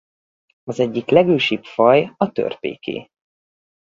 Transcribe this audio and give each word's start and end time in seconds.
Az 0.63 0.79
egyik 0.79 1.09
legősibb 1.09 1.63
faj 1.63 2.13
a 2.17 2.31
törpéké. 2.31 3.09